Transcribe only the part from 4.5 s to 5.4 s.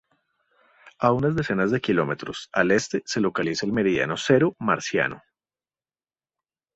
Marciano.